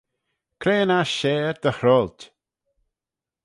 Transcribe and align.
Cre 0.61 0.75
yn 0.83 0.95
aght 0.99 1.13
share 1.17 1.53
dy 1.63 1.71
hroailt? 1.79 2.19